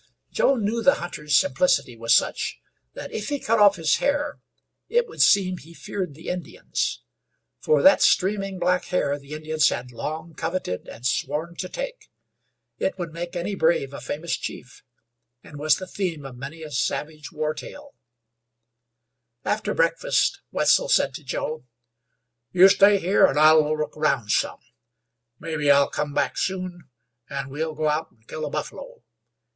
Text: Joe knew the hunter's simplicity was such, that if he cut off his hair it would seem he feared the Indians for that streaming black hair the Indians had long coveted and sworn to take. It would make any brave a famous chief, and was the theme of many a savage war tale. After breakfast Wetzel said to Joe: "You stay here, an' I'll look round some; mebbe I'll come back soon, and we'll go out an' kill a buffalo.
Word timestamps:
Joe 0.31 0.55
knew 0.55 0.81
the 0.81 0.95
hunter's 0.95 1.37
simplicity 1.37 1.95
was 1.95 2.15
such, 2.15 2.59
that 2.95 3.11
if 3.11 3.29
he 3.29 3.39
cut 3.39 3.59
off 3.59 3.75
his 3.75 3.97
hair 3.97 4.39
it 4.89 5.07
would 5.07 5.21
seem 5.21 5.57
he 5.59 5.75
feared 5.75 6.15
the 6.15 6.27
Indians 6.27 7.03
for 7.59 7.83
that 7.83 8.01
streaming 8.01 8.57
black 8.57 8.85
hair 8.85 9.19
the 9.19 9.33
Indians 9.33 9.69
had 9.69 9.91
long 9.91 10.33
coveted 10.33 10.87
and 10.87 11.05
sworn 11.05 11.53
to 11.57 11.69
take. 11.69 12.09
It 12.79 12.97
would 12.97 13.13
make 13.13 13.35
any 13.35 13.53
brave 13.53 13.93
a 13.93 14.01
famous 14.01 14.35
chief, 14.35 14.81
and 15.43 15.59
was 15.59 15.75
the 15.75 15.85
theme 15.85 16.25
of 16.25 16.35
many 16.35 16.63
a 16.63 16.71
savage 16.71 17.31
war 17.31 17.53
tale. 17.53 17.93
After 19.45 19.75
breakfast 19.75 20.41
Wetzel 20.51 20.89
said 20.89 21.13
to 21.13 21.23
Joe: 21.23 21.63
"You 22.51 22.69
stay 22.69 22.97
here, 22.97 23.27
an' 23.27 23.37
I'll 23.37 23.77
look 23.77 23.93
round 23.95 24.31
some; 24.31 24.61
mebbe 25.39 25.71
I'll 25.71 25.91
come 25.91 26.11
back 26.15 26.39
soon, 26.39 26.89
and 27.29 27.51
we'll 27.51 27.75
go 27.75 27.87
out 27.87 28.07
an' 28.11 28.23
kill 28.27 28.45
a 28.45 28.49
buffalo. 28.49 29.03